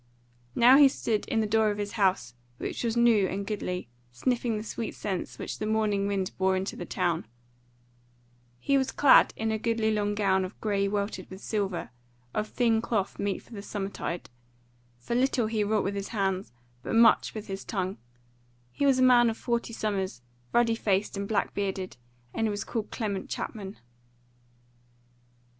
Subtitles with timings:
[0.55, 4.57] Now he stood in the door of his house, which was new and goodly, sniffing
[4.57, 7.27] the sweet scents which the morning wind bore into the town;
[8.57, 11.91] he was clad in a goodly long gown of grey welted with silver,
[12.33, 14.31] of thin cloth meet for the summer tide:
[14.97, 17.99] for little he wrought with his hands, but much with his tongue;
[18.71, 21.95] he was a man of forty summers, ruddy faced and black bearded,
[22.33, 23.77] and he was called Clement Chapman.